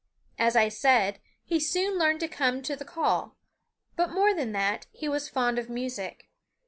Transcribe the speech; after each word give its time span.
As 0.39 0.55
I 0.55 0.67
said, 0.67 1.19
he 1.43 1.59
soon 1.59 1.99
learned 1.99 2.21
to 2.21 2.27
come 2.27 2.63
to 2.63 2.75
the 2.75 2.83
call; 2.83 3.37
but 3.95 4.09
more 4.09 4.33
than 4.33 4.51
that, 4.53 4.87
he 4.91 5.07
was 5.07 5.29
fond 5.29 5.59
of 5.59 5.69
music. 5.69 6.27